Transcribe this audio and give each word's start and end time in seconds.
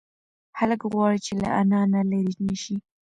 هلک 0.59 0.81
غواړي 0.91 1.19
چې 1.25 1.33
له 1.41 1.47
انا 1.61 1.81
نه 1.93 2.01
لرې 2.11 2.35
نشي. 2.47 2.75